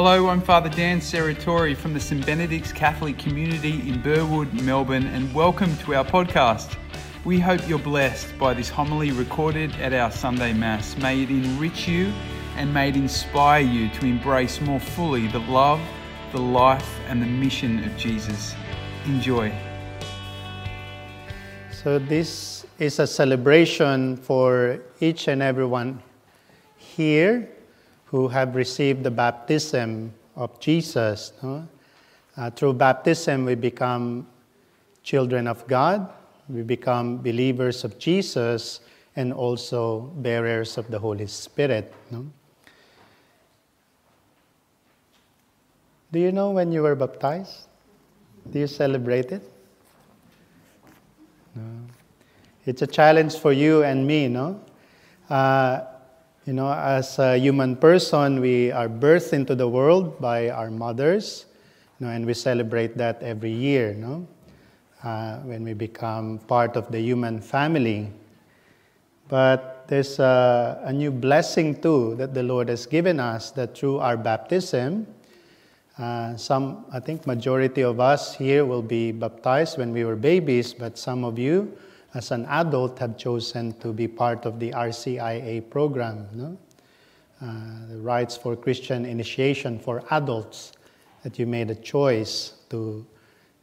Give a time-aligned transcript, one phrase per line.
[0.00, 5.34] Hello, I'm Father Dan Serratori from the St Benedict's Catholic community in Burwood, Melbourne, and
[5.34, 6.76] welcome to our podcast.
[7.24, 10.96] We hope you're blessed by this homily recorded at our Sunday Mass.
[10.98, 12.12] May it enrich you
[12.54, 15.80] and may it inspire you to embrace more fully the love,
[16.30, 18.54] the life, and the mission of Jesus.
[19.06, 19.52] Enjoy.
[21.72, 26.00] So, this is a celebration for each and everyone
[26.76, 27.50] here
[28.10, 31.32] who have received the baptism of Jesus.
[31.42, 31.68] No?
[32.36, 34.26] Uh, through baptism, we become
[35.02, 36.08] children of God,
[36.48, 38.80] we become believers of Jesus,
[39.16, 41.92] and also bearers of the Holy Spirit.
[42.10, 42.26] No?
[46.10, 47.66] Do you know when you were baptized?
[48.50, 49.42] Do you celebrate it?
[51.54, 51.62] No.
[52.64, 54.60] It's a challenge for you and me, no?
[55.28, 55.80] Uh,
[56.48, 61.44] you know, as a human person, we are birthed into the world by our mothers,
[62.00, 64.26] you know, and we celebrate that every year, no?
[65.04, 68.10] Uh, when we become part of the human family.
[69.28, 73.98] But there's a, a, new blessing too that the Lord has given us that through
[73.98, 75.06] our baptism,
[75.98, 80.72] uh, some, I think, majority of us here will be baptized when we were babies,
[80.72, 81.76] but some of you
[82.14, 86.58] as an adult have chosen to be part of the RCIA program, no?
[87.42, 87.46] uh,
[87.90, 90.72] the Rites for Christian Initiation for adults,
[91.22, 93.06] that you made a choice to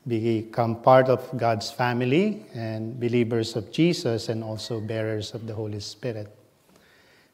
[0.08, 5.80] become part of God's family and believers of Jesus and also bearers of the Holy
[5.80, 6.28] Spirit.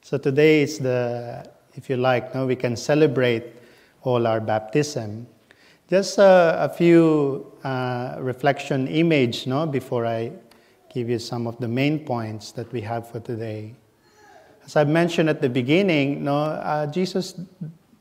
[0.02, 1.46] So today is the,
[1.76, 3.44] if you like, no, we can celebrate
[4.04, 5.28] all our baptism.
[5.90, 10.32] Just uh, a few uh, reflection image, no, before I
[10.94, 13.74] give you some of the main points that we have for today.
[14.66, 17.40] As I mentioned at the beginning, no, uh, Jesus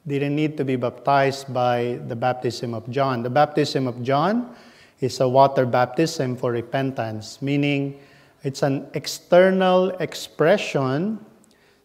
[0.07, 3.23] didn't need to be baptized by the baptism of John.
[3.23, 4.55] The baptism of John
[5.01, 8.01] is a water baptism for repentance, meaning
[8.43, 11.25] it's an external expression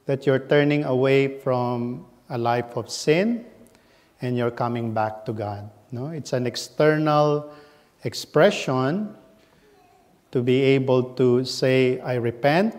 [0.06, 3.46] that you're turning away from a life of sin
[4.22, 5.70] and you're coming back to God.
[5.92, 6.08] No?
[6.08, 7.54] It's an external
[8.04, 9.16] expression
[10.36, 12.76] to be able to say, I repent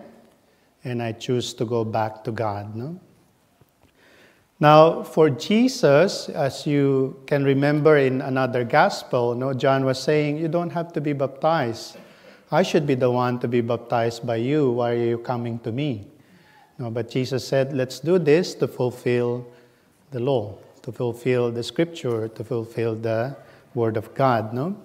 [0.83, 2.75] and I choose to go back to God.
[2.75, 2.99] No?
[4.59, 10.47] Now, for Jesus, as you can remember in another gospel, no, John was saying, You
[10.49, 11.97] don't have to be baptized.
[12.51, 14.69] I should be the one to be baptized by you.
[14.69, 16.05] Why are you coming to me?
[16.77, 19.47] No, but Jesus said, Let's do this to fulfill
[20.11, 23.35] the law, to fulfill the scripture, to fulfill the
[23.73, 24.53] word of God.
[24.53, 24.77] No?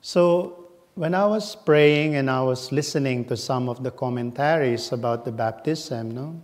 [0.00, 0.65] So
[0.96, 5.30] when I was praying and I was listening to some of the commentaries about the
[5.30, 6.40] baptism, no,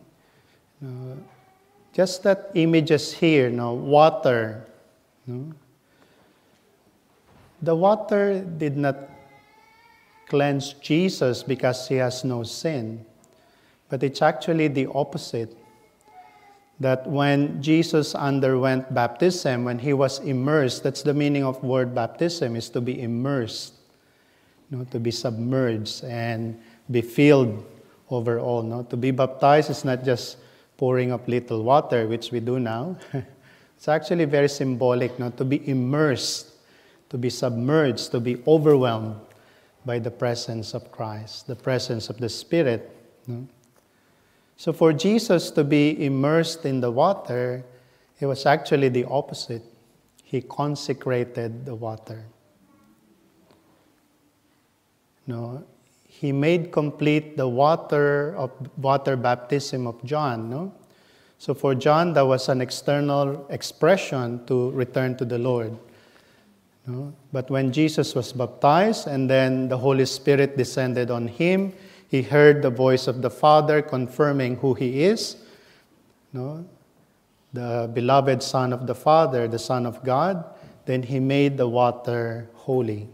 [0.80, 1.16] no
[1.94, 4.66] just that images here, no, water,
[5.26, 5.52] no,
[7.62, 8.96] the water did not
[10.28, 13.04] cleanse Jesus because he has no sin,
[13.88, 15.56] but it's actually the opposite.
[16.80, 22.56] That when Jesus underwent baptism, when he was immersed, that's the meaning of word baptism,
[22.56, 23.74] is to be immersed
[24.90, 26.60] to be submerged and
[26.90, 27.64] be filled
[28.10, 28.62] overall.
[28.62, 28.82] No?
[28.84, 30.38] To be baptized is not just
[30.76, 32.96] pouring up little water, which we do now.
[33.76, 35.30] it's actually very symbolic no?
[35.30, 36.52] to be immersed,
[37.10, 39.16] to be submerged, to be overwhelmed
[39.84, 42.96] by the presence of Christ, the presence of the Spirit.
[43.26, 43.46] No?
[44.56, 47.64] So for Jesus to be immersed in the water,
[48.20, 49.62] it was actually the opposite.
[50.22, 52.24] He consecrated the water.
[55.26, 55.64] No,
[56.06, 60.50] he made complete the water of water baptism of John.
[60.50, 60.72] No,
[61.38, 65.76] so for John that was an external expression to return to the Lord.
[66.86, 67.12] No?
[67.32, 71.72] But when Jesus was baptized and then the Holy Spirit descended on him,
[72.08, 75.36] he heard the voice of the Father confirming who he is.
[76.32, 76.64] No?
[77.52, 80.44] The beloved Son of the Father, the Son of God.
[80.84, 83.08] Then he made the water holy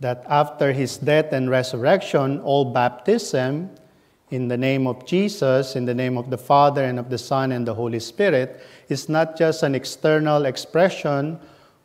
[0.00, 3.70] that after his death and resurrection, all baptism
[4.30, 7.52] in the name of Jesus, in the name of the Father and of the Son
[7.52, 11.38] and the Holy Spirit, is not just an external expression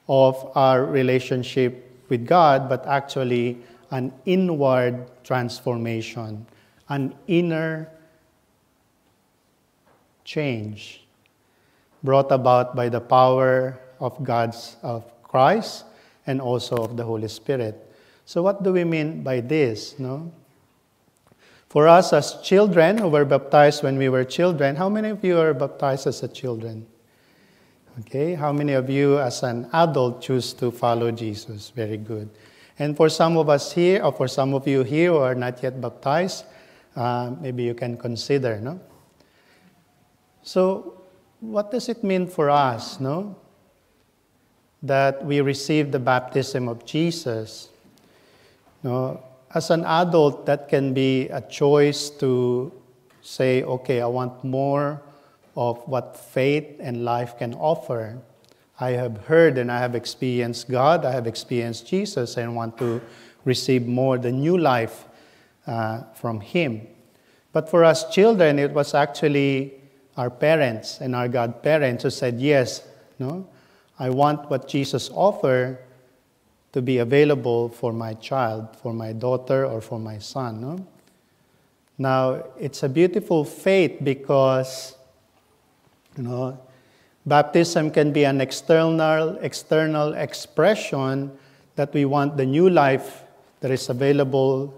[0.08, 3.58] of our relationship with God, but actually
[3.92, 6.46] an inward transformation,
[6.90, 7.90] an inner
[10.26, 11.04] change
[12.04, 15.86] brought about by the power of God's of Christ
[16.28, 17.93] and also of the Holy Spirit.
[18.26, 20.00] So, what do we mean by this?
[20.00, 20.32] No?
[21.70, 25.40] For us as children who were baptized when we were children, how many of you
[25.40, 26.86] are baptized as a children?
[28.02, 31.72] Okay, how many of you as an adult choose to follow Jesus?
[31.76, 32.30] Very good.
[32.80, 35.62] And for some of us here, or for some of you here who are not
[35.62, 36.46] yet baptized,
[36.96, 38.80] uh, maybe you can consider, no?
[40.44, 41.02] So,
[41.40, 43.36] what does it mean for us, no?
[44.82, 47.70] That we receive the baptism of Jesus.
[48.84, 52.72] As an adult, that can be a choice to
[53.22, 55.02] say, okay, I want more
[55.56, 58.18] of what faith and life can offer.
[58.80, 63.02] I have heard and I have experienced God, I have experienced Jesus, and want to
[63.46, 65.06] receive more the new life
[65.68, 66.88] uh, from Him.
[67.52, 69.76] But for us children, it was actually
[70.18, 72.86] our parents and our godparents who said, Yes,
[73.20, 73.48] no,
[74.00, 75.78] I want what Jesus offered
[76.74, 80.60] to be available for my child, for my daughter, or for my son.
[80.60, 80.88] No?
[81.98, 84.98] Now, it's a beautiful faith because,
[86.18, 86.60] you know,
[87.26, 91.32] baptism can be an external, external expression
[91.76, 93.24] that we want the new life
[93.60, 94.74] that is available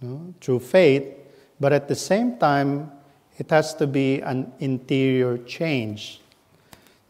[0.00, 1.04] you know, through faith,
[1.60, 2.90] but at the same time,
[3.38, 6.20] it has to be an interior change.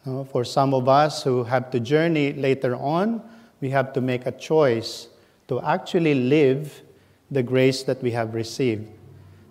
[0.07, 3.21] You for some of us who have to journey later on,
[3.61, 5.09] we have to make a choice
[5.49, 6.83] to actually live
[7.31, 8.89] the grace that we have received.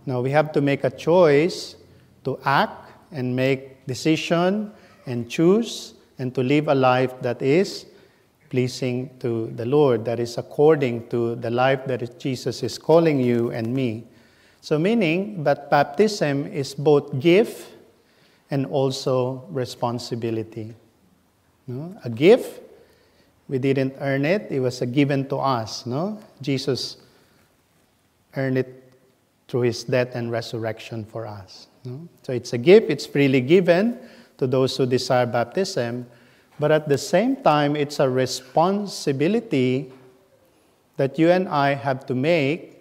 [0.06, 1.76] Now we have to make a choice
[2.24, 4.72] to act and make decision
[5.06, 7.88] and choose and to live a life that is
[8.50, 13.52] pleasing to the Lord, that is according to the life that Jesus is calling you
[13.52, 14.06] and me.
[14.62, 17.75] So meaning that baptism is both gift
[18.56, 20.74] and also responsibility.
[21.68, 21.92] No?
[22.06, 22.62] A gift,
[23.50, 25.86] we didn't earn it, it was a given to us.
[25.86, 26.18] No?
[26.42, 26.96] Jesus
[28.38, 28.94] earned it
[29.50, 31.68] through his death and resurrection for us.
[31.84, 32.08] No?
[32.24, 34.00] So it's a gift, it's freely given
[34.38, 36.08] to those who desire baptism,
[36.58, 39.92] but at the same time, it's a responsibility
[40.96, 42.80] that you and I have to make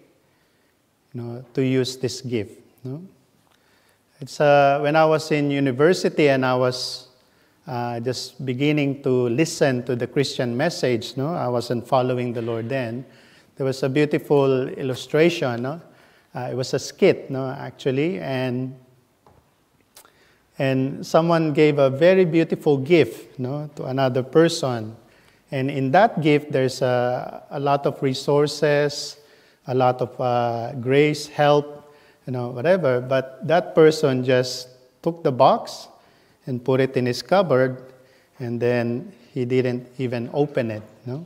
[1.13, 2.61] you know, to use this gift.
[2.85, 3.03] No?
[4.21, 7.07] It's, uh, when I was in university and I was
[7.67, 11.33] uh, just beginning to listen to the Christian message, no?
[11.33, 13.05] I wasn't following the Lord then
[13.55, 15.63] there was a beautiful illustration.
[15.63, 15.81] No?
[16.33, 18.75] Uh, it was a skit, no, actually, and
[20.57, 24.95] and someone gave a very beautiful gift, no, to another person,
[25.51, 29.17] and in that gift there's a, a lot of resources,
[29.67, 31.74] a lot of uh, grace, help,
[32.25, 33.01] you know, whatever.
[33.01, 34.69] But that person just
[35.01, 35.87] took the box
[36.45, 37.81] and put it in his cupboard,
[38.39, 41.25] and then he didn't even open it, no.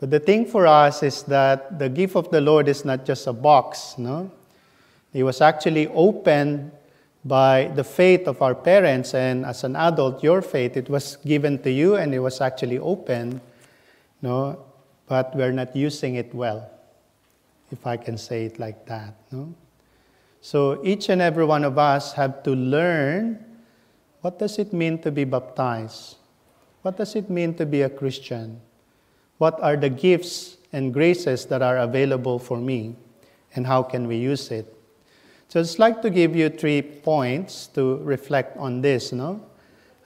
[0.00, 3.26] But the thing for us is that the gift of the Lord is not just
[3.28, 4.30] a box, no?
[5.12, 6.72] It was actually opened
[7.24, 11.62] by the faith of our parents, and as an adult, your faith, it was given
[11.62, 13.40] to you and it was actually opened,
[14.22, 14.58] no?
[15.06, 16.68] But we're not using it well,
[17.72, 19.54] if I can say it like that, no?
[20.40, 23.44] So each and every one of us have to learn
[24.22, 26.16] what does it mean to be baptized?
[26.82, 28.60] What does it mean to be a Christian?
[29.38, 32.94] What are the gifts and graces that are available for me?
[33.54, 34.72] And how can we use it?
[35.48, 39.44] So I'd like to give you three points to reflect on this, no?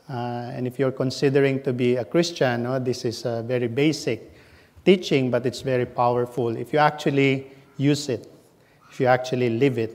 [0.08, 4.32] Uh, and if you're considering to be a Christian, no, this is a very basic
[4.84, 8.30] teaching, but it's very powerful if you actually use it,
[8.90, 9.94] if you actually live it.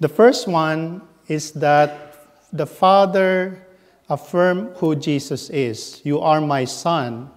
[0.00, 3.66] The first one is that the Father
[4.08, 6.00] affirmed who Jesus is.
[6.04, 7.30] You are my Son,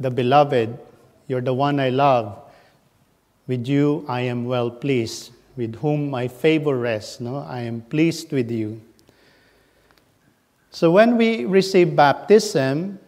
[0.00, 0.78] the beloved,
[1.28, 2.38] you're the one I love.
[3.46, 7.20] With you I am well pleased, with whom my favor rests.
[7.20, 7.38] No?
[7.38, 8.80] I am pleased with you.
[10.70, 12.98] So when we receive baptism,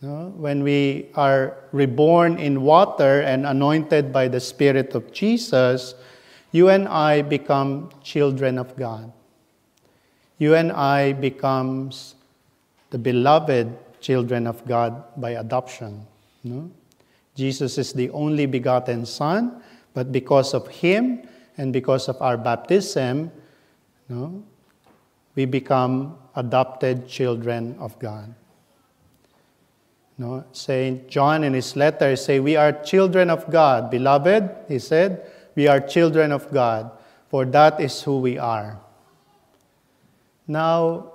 [0.00, 5.94] no, when we are reborn in water and anointed by the Spirit of Jesus,
[6.52, 9.12] you and I become children of God.
[10.38, 12.14] You and I becomes
[12.90, 16.06] the beloved children of God by adoption.
[16.44, 16.70] No?
[17.34, 19.60] Jesus is the only begotten Son,
[19.94, 21.26] but because of Him
[21.56, 23.32] and because of our baptism,
[24.08, 24.44] no,
[25.34, 28.32] we become adopted children of God.
[30.18, 35.22] No, Saint John in his letter say, "We are children of God, beloved." He said,
[35.54, 36.90] "We are children of God,
[37.28, 38.80] for that is who we are."
[40.46, 41.12] Now,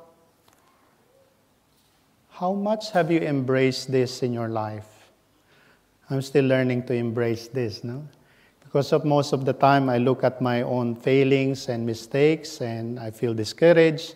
[2.29, 5.11] how much have you embraced this in your life?
[6.09, 8.07] I'm still learning to embrace this, no?
[8.73, 12.99] because of most of the time I look at my own failings and mistakes and
[12.99, 14.15] I feel discouraged.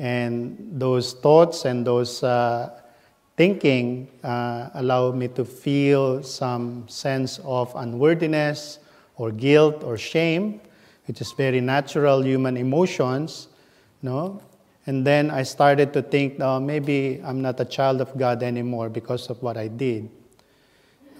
[0.00, 2.80] And those thoughts and those uh,
[3.36, 8.78] thinking uh, allow me to feel some sense of unworthiness
[9.16, 10.60] or guilt or shame,
[11.06, 13.48] which is very natural human emotions.
[14.02, 14.40] No?
[14.86, 18.88] And then I started to think, no, maybe I'm not a child of God anymore
[18.88, 20.08] because of what I did.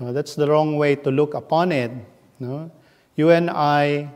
[0.01, 1.91] No, that's the wrong way to look upon it.
[2.39, 2.71] No?
[3.17, 4.11] You and I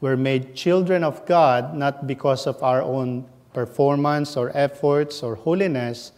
[0.00, 6.12] were made children of God not because of our own performance or efforts or holiness,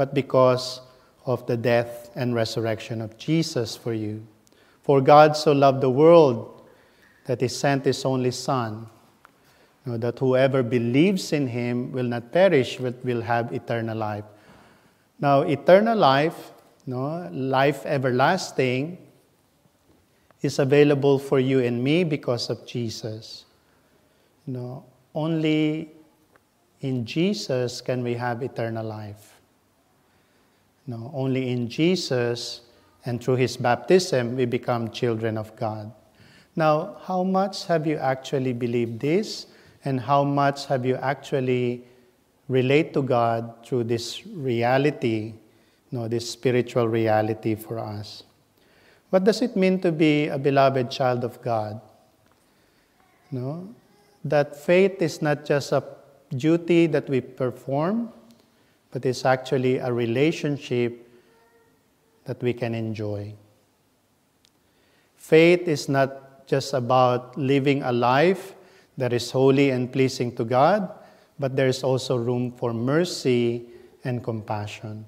[0.00, 0.80] but because
[1.26, 4.26] of the death and resurrection of Jesus for you.
[4.80, 6.64] For God so loved the world
[7.26, 8.86] that he sent his only Son,
[9.84, 14.24] you know, that whoever believes in him will not perish, but will have eternal life.
[15.18, 16.52] Now, eternal life,
[16.86, 18.96] you know, life everlasting,
[20.40, 23.44] is available for you and me because of Jesus.
[24.46, 25.92] You know, only
[26.80, 29.39] in Jesus can we have eternal life.
[30.86, 32.62] No, only in Jesus
[33.04, 35.92] and through his baptism we become children of God.
[36.56, 39.46] Now, how much have you actually believed this
[39.84, 41.84] and how much have you actually
[42.48, 45.32] relate to God through this reality,
[45.90, 48.24] you know, this spiritual reality for us?
[49.10, 51.80] What does it mean to be a beloved child of God?
[53.30, 53.74] You No?
[54.24, 55.82] That faith is not just a
[56.36, 58.12] duty that we perform,
[58.90, 61.08] but it's actually a relationship
[62.24, 63.32] that we can enjoy.
[65.16, 68.54] Faith is not just about living a life
[68.96, 70.90] that is holy and pleasing to God,
[71.38, 73.64] but there's also room for mercy
[74.04, 75.06] and compassion.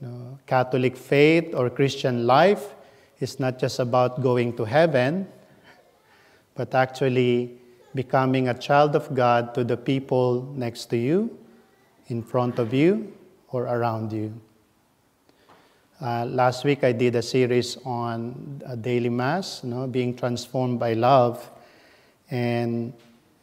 [0.00, 2.74] No, Catholic faith or Christian life
[3.20, 5.26] is not just about going to heaven,
[6.54, 7.58] but actually
[7.94, 11.38] becoming a child of God to the people next to you,
[12.08, 13.12] in front of you,
[13.48, 14.32] or around you.
[16.00, 20.78] Uh, last week I did a series on a daily mass, you know, being transformed
[20.78, 21.50] by love,
[22.30, 22.92] and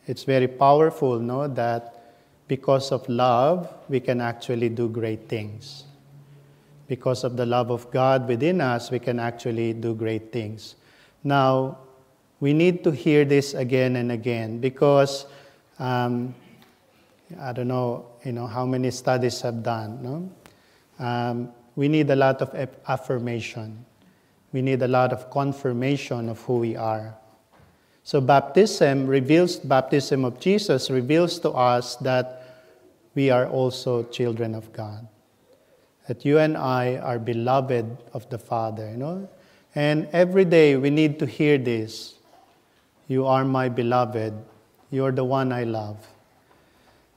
[0.05, 2.15] it's very powerful, know, that
[2.47, 5.85] because of love we can actually do great things
[6.87, 10.75] because of the love of God within us, we can actually do great things.
[11.23, 11.79] Now,
[12.43, 15.27] we need to hear this again and again because
[15.79, 16.35] um,
[17.39, 20.03] I don't know, you know, how many studies have done.
[20.03, 20.29] No?
[20.99, 22.53] Um, we need a lot of
[22.85, 23.85] affirmation.
[24.51, 27.15] We need a lot of confirmation of who we are.
[28.03, 32.43] So baptism reveals, baptism of Jesus reveals to us that
[33.15, 35.07] we are also children of God
[36.07, 39.29] that you and I are beloved of the Father, you know?
[39.73, 42.15] And every day we need to hear this.
[43.07, 44.33] You are my beloved.
[44.91, 45.97] You're the one I love.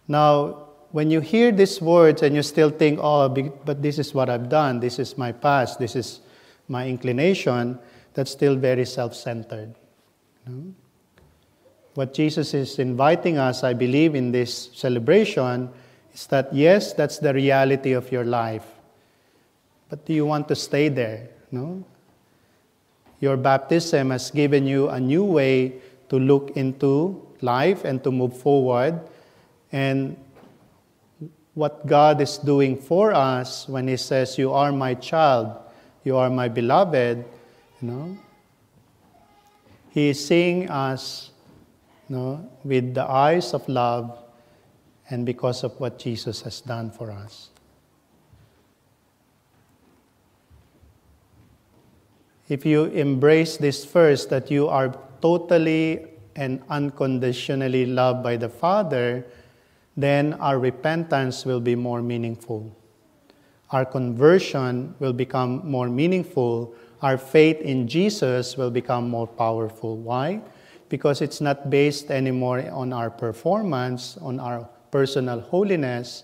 [0.09, 4.31] Now, when you hear these words and you still think, oh, but this is what
[4.31, 6.21] I've done, this is my past, this is
[6.69, 7.79] my inclination,
[8.15, 9.75] that's still very self centered.
[10.47, 10.75] You know?
[11.95, 15.71] What Jesus is inviting us, I believe, in this celebration
[16.13, 18.67] is that yes, that's the reality of your life.
[19.89, 21.29] But do you want to stay there?
[21.51, 21.85] No?
[23.21, 28.37] Your baptism has given you a new way to look into life and to move
[28.37, 29.01] forward.
[29.73, 30.17] And
[31.55, 35.57] what God is doing for us when He says, You are my child,
[36.05, 37.25] you are my beloved,
[37.81, 38.19] you know,
[39.91, 41.31] He is seeing us
[42.09, 44.19] you know, with the eyes of love
[45.11, 47.51] and because of what Jesus has done for us.
[52.49, 59.27] If you embrace this first, that you are totally and unconditionally loved by the Father,
[59.97, 62.71] then our repentance will be more meaningful.
[63.71, 66.75] Our conversion will become more meaningful.
[67.03, 69.97] Our faith in Jesus will become more powerful.
[69.97, 70.41] Why?
[70.89, 76.23] Because it's not based anymore on our performance, on our personal holiness,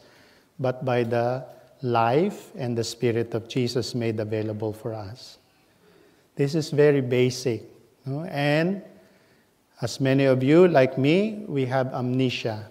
[0.61, 1.45] but by the
[1.83, 5.39] life and the Spirit of Jesus made available for us.
[6.35, 7.63] This is very basic.
[8.05, 8.25] No?
[8.25, 8.83] And
[9.81, 12.69] as many of you, like me, we have amnesia.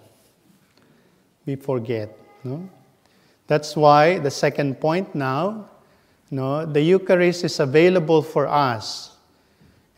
[1.46, 2.16] We forget.
[2.44, 2.68] No?
[3.46, 5.68] That's why the second point now,
[6.30, 9.16] no, the Eucharist is available for us.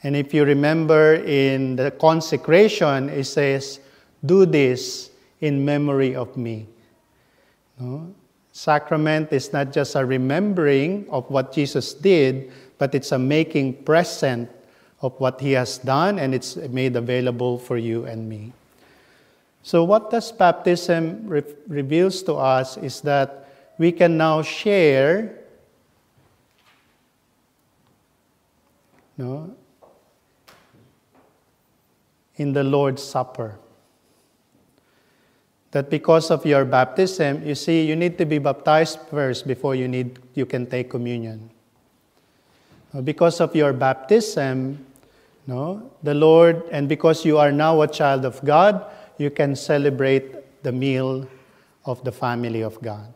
[0.03, 3.81] And if you remember in the consecration, it says,
[4.25, 6.67] Do this in memory of me.
[7.79, 8.13] No?
[8.53, 12.53] Sacrament is not just a remembering of what Jesus did,
[12.85, 14.47] but it's a making present
[15.01, 18.53] of what he has done and it's made available for you and me.
[19.63, 23.49] So, what does baptism re- reveals to us is that
[23.79, 25.39] we can now share
[29.17, 29.57] no,
[32.37, 33.57] in the Lord's Supper
[35.71, 39.89] that because of your baptism, you see, you need to be baptized first before you,
[39.89, 41.49] need, you can take communion.
[42.95, 44.79] Uh, because of your baptism,
[45.47, 48.85] no, the Lord, and because you are now a child of God,
[49.19, 51.27] you can celebrate the meal
[51.85, 53.13] of the family of God.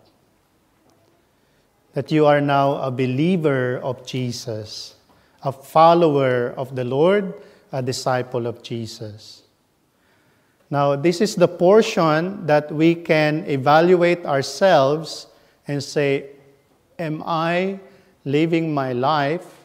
[1.95, 4.97] That you are now a believer of Jesus,
[5.43, 7.35] a follower of the Lord,
[7.73, 9.45] a disciple of Jesus.
[10.71, 15.29] Now, this is the portion that we can evaluate ourselves
[15.67, 16.31] and say,
[16.99, 17.79] Am I
[18.25, 19.58] living my life?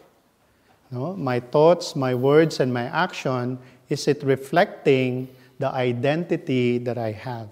[0.93, 3.57] No, my thoughts, my words, and my action,
[3.89, 7.49] is it reflecting the identity that I have?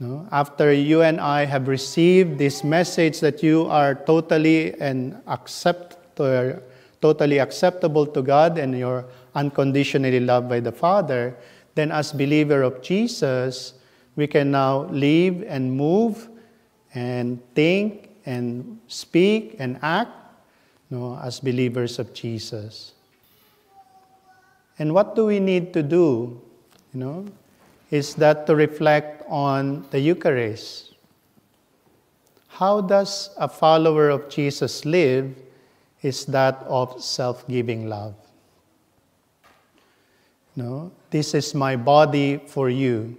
[0.00, 0.26] No?
[0.32, 6.54] After you and I have received this message that you are totally and accept, uh,
[7.00, 9.04] totally acceptable to God and you're
[9.36, 11.36] unconditionally loved by the Father,
[11.76, 13.74] then as believer of Jesus,
[14.16, 16.28] we can now live and move
[16.94, 20.21] and think and speak and act
[20.92, 22.92] know, as believers of Jesus.
[24.78, 26.40] And what do we need to do?
[26.92, 27.26] You know,
[27.90, 30.94] is that to reflect on the Eucharist.
[32.48, 35.34] How does a follower of Jesus live?
[36.02, 38.14] Is that of self giving love.
[40.56, 43.16] No, this is my body for you.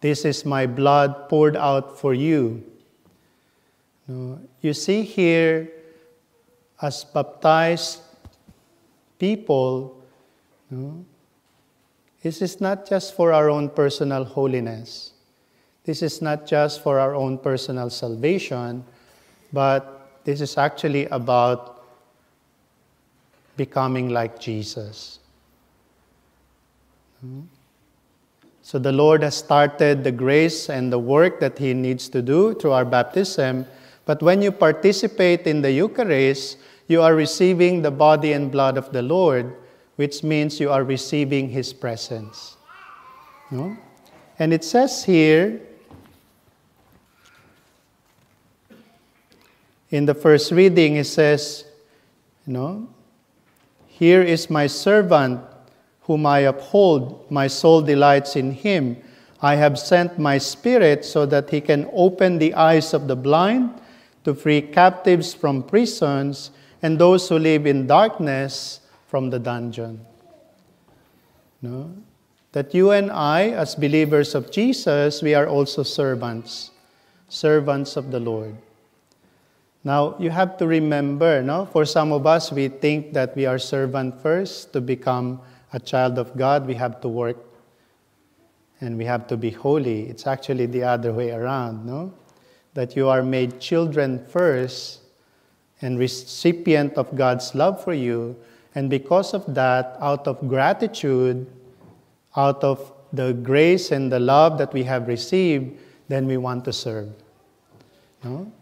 [0.00, 2.62] This is my blood poured out for you.
[4.06, 5.70] No, you see here,
[6.82, 8.00] as baptized
[9.18, 9.96] people,
[12.22, 15.12] this is not just for our own personal holiness.
[15.84, 18.84] This is not just for our own personal salvation,
[19.52, 21.84] but this is actually about
[23.56, 25.18] becoming like Jesus.
[28.62, 32.54] So the Lord has started the grace and the work that He needs to do
[32.54, 33.66] through our baptism.
[34.10, 38.90] But when you participate in the Eucharist, you are receiving the body and blood of
[38.90, 39.54] the Lord,
[39.94, 42.56] which means you are receiving His presence.
[43.52, 43.76] No?
[44.36, 45.60] And it says here,
[49.90, 51.64] in the first reading, it says,
[52.48, 52.88] you know,
[53.86, 55.40] here is my servant
[56.00, 57.30] whom I uphold.
[57.30, 58.96] My soul delights in him.
[59.40, 63.80] I have sent my spirit so that he can open the eyes of the blind,
[64.24, 66.50] to free captives from prisons,
[66.82, 70.04] and those who live in darkness from the dungeon.
[71.62, 71.92] No?
[72.52, 76.70] That you and I, as believers of Jesus, we are also servants,
[77.28, 78.56] servants of the Lord.
[79.84, 81.66] Now, you have to remember, no?
[81.66, 85.40] for some of us, we think that we are servant first to become
[85.72, 87.36] a child of God, we have to work
[88.80, 90.08] and we have to be holy.
[90.08, 92.12] It's actually the other way around, no?
[92.74, 95.00] That you are made children first
[95.80, 98.36] and recipient of God's love for you.
[98.74, 101.46] And because of that, out of gratitude,
[102.36, 105.76] out of the grace and the love that we have received,
[106.08, 107.08] then we want to serve.
[108.22, 108.52] No?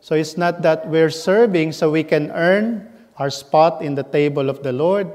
[0.00, 4.48] So it's not that we're serving so we can earn our spot in the table
[4.48, 5.10] of the Lord.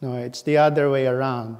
[0.00, 1.56] No, it's the other way around.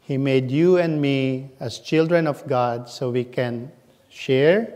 [0.00, 3.70] He made you and me as children of God so we can
[4.08, 4.72] share,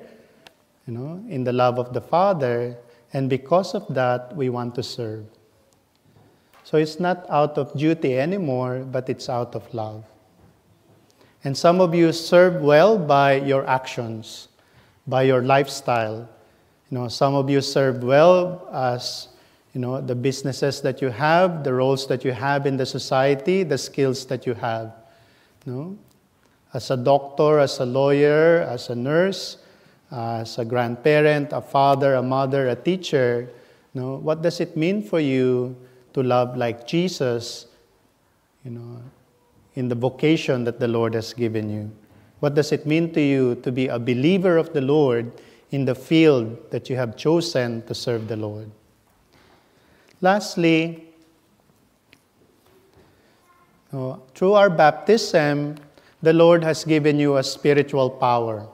[0.91, 2.77] you know, in the love of the Father,
[3.13, 5.25] and because of that, we want to serve.
[6.65, 10.03] So it's not out of duty anymore, but it's out of love.
[11.45, 14.49] And some of you serve well by your actions,
[15.07, 16.29] by your lifestyle.
[16.91, 19.29] You know, some of you serve well as
[19.75, 23.63] you know, the businesses that you have, the roles that you have in the society,
[23.63, 24.93] the skills that you have.
[25.65, 25.99] You know?
[26.75, 29.59] As a doctor, as a lawyer, as a nurse,
[30.11, 33.49] as a grandparent, a father, a mother, a teacher,
[33.95, 35.77] you know, what does it mean for you
[36.13, 37.67] to love like Jesus,
[38.65, 39.03] you know,
[39.75, 41.91] in the vocation that the Lord has given you?
[42.41, 45.33] What does it mean to you to be a believer of the Lord
[45.71, 48.71] in the field that you have chosen to serve the Lord?
[50.21, 51.07] Lastly,
[53.91, 55.77] through our baptism,
[56.23, 58.69] the Lord has given you a spiritual power.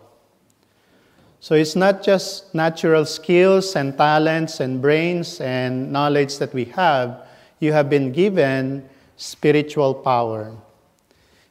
[1.40, 7.26] So it's not just natural skills and talents and brains and knowledge that we have.
[7.60, 10.54] You have been given spiritual power.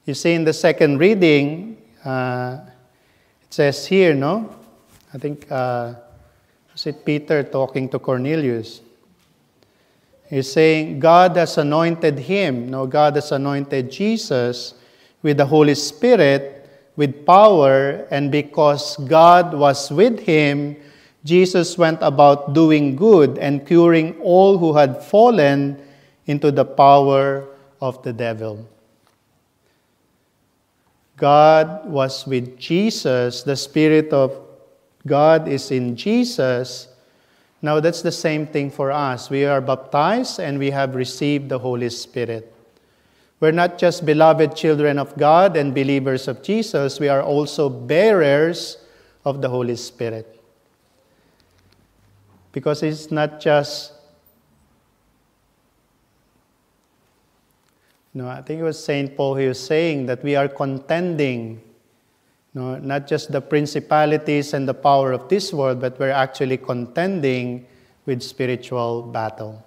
[0.05, 2.59] You see, in the second reading, uh,
[3.43, 4.53] it says here, no?
[5.13, 5.93] I think, uh,
[6.75, 8.81] is it Peter talking to Cornelius?
[10.29, 12.69] He's saying, God has anointed him.
[12.69, 14.73] No, God has anointed Jesus
[15.21, 16.54] with the Holy Spirit
[16.95, 20.77] with power, and because God was with him,
[21.23, 25.81] Jesus went about doing good and curing all who had fallen
[26.27, 27.45] into the power
[27.81, 28.67] of the devil.
[31.17, 34.39] God was with Jesus, the Spirit of
[35.07, 36.87] God is in Jesus.
[37.61, 39.29] Now, that's the same thing for us.
[39.29, 42.54] We are baptized and we have received the Holy Spirit.
[43.39, 48.77] We're not just beloved children of God and believers of Jesus, we are also bearers
[49.25, 50.41] of the Holy Spirit.
[52.53, 53.91] Because it's not just,
[58.13, 59.17] know, I think it was St.
[59.17, 61.61] Paul who was saying that we are contending,
[62.53, 67.67] know, not just the principalities and the power of this world, but we're actually contending
[68.05, 69.61] with spiritual battle.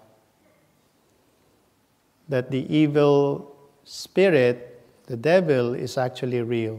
[2.31, 3.58] That the evil
[3.89, 6.79] spirit, the devil, is actually real.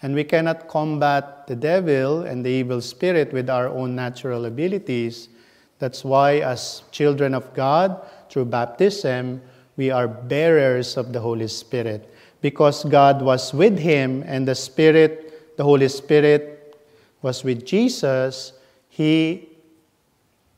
[0.00, 5.28] And we cannot combat the devil and the evil spirit with our own natural abilities.
[5.78, 8.00] That's why, as children of God,
[8.30, 9.42] through baptism,
[9.76, 12.08] we are bearers of the Holy Spirit.
[12.40, 16.80] Because God was with him and the Spirit, the Holy Spirit,
[17.20, 18.54] was with Jesus,
[18.88, 19.48] he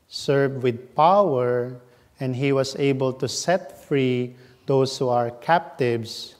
[0.07, 1.75] served with power
[2.19, 4.33] and he was able to set free
[4.65, 6.35] those who are captives,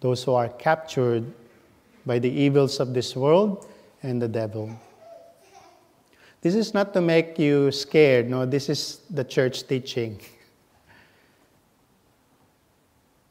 [0.00, 1.24] those who are captured
[2.04, 3.66] by the evils of this world
[4.02, 4.70] and the devil.
[6.40, 10.20] This is not to make you scared, no, this is the church teaching.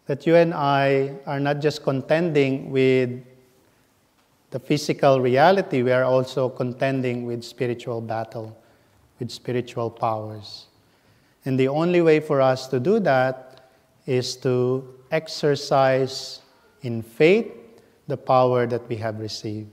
[0.05, 3.23] that you and I are not just contending with
[4.51, 8.55] the physical reality, we are also contending with spiritual battle,
[9.19, 10.67] with spiritual powers.
[11.43, 13.50] And the only way for us to do that
[14.05, 16.41] is to exercise
[16.81, 17.51] in faith
[18.07, 19.69] the power that we have received.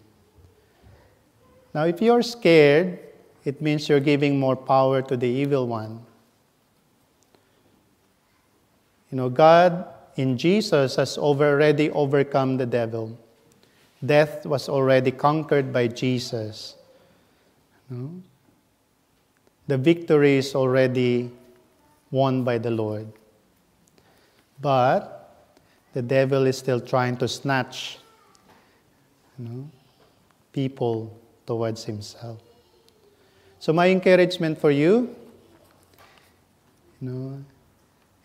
[1.75, 2.99] Now, if you're scared,
[3.45, 6.01] it means you're giving more power to the evil one.
[9.11, 9.87] You know, God
[10.17, 13.17] in Jesus has already overcome the devil.
[14.05, 16.77] Death was already conquered by Jesus.
[17.91, 21.31] The victory is already
[22.11, 23.07] won by the Lord.
[24.61, 25.19] But
[25.93, 27.99] the devil is still trying to snatch
[29.39, 29.71] you know,
[30.53, 31.17] people
[31.47, 32.41] towards himself.
[33.59, 35.15] So my encouragement for you,
[37.01, 37.45] you know,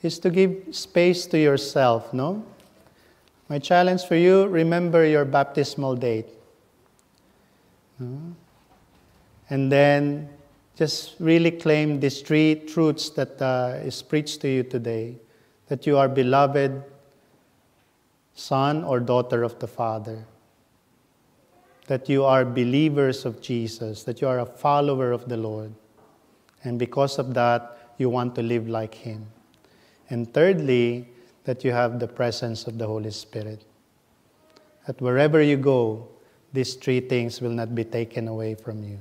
[0.02, 2.44] is to give space to yourself, no?
[3.50, 6.28] My challenge for you, remember your baptismal date.
[8.00, 8.36] No?
[9.50, 10.30] And then
[10.76, 15.18] just really claim these three truths that uh, is preached to you today
[15.68, 16.84] that you are beloved
[18.34, 20.26] son or daughter of the Father,
[21.88, 25.74] that you are believers of Jesus, that you are a follower of the Lord,
[26.64, 29.28] and because of that, you want to live like Him.
[30.10, 31.08] And thirdly,
[31.44, 33.64] that you have the presence of the Holy Spirit.
[34.88, 36.08] That wherever you go,
[36.54, 39.00] these three things will not be taken away from you.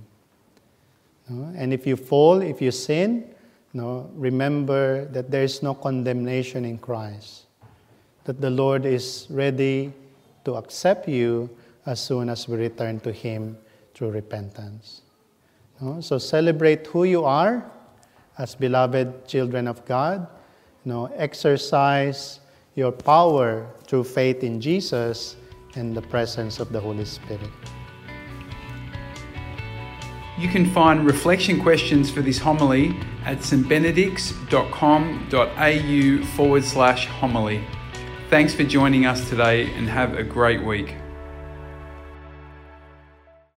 [1.28, 3.32] And if you fall, if you sin,
[3.72, 7.46] no, remember that there is no condemnation in Christ,
[8.24, 9.92] that the Lord is ready
[10.44, 11.48] to accept you
[11.86, 13.56] as soon as we return to Him
[13.94, 15.02] through repentance.
[15.80, 16.00] No?
[16.00, 17.64] So celebrate who you are
[18.38, 20.26] as beloved children of God.
[20.84, 22.40] No, exercise
[22.74, 25.36] your power through faith in Jesus
[25.76, 27.50] and the presence of the Holy Spirit.
[30.38, 37.64] You can find reflection questions for this homily at stbenedicts.com.au forward slash homily.
[38.30, 40.96] Thanks for joining us today and have a great week.